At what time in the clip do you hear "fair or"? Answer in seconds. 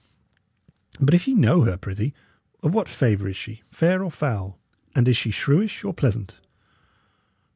3.69-4.09